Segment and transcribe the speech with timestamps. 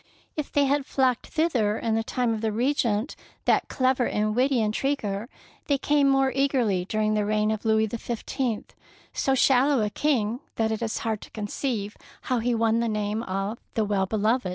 [0.35, 3.15] If they had fiocked thither in the time of the Regent,
[3.45, 5.29] that clever and witty intriguer,
[5.67, 8.23] they came more eagerly dur ing the reign of Louis XV,
[9.13, 13.21] so shallow a king that it is hard to conceive how he won the name
[13.21, 14.49] of" The Well beloved."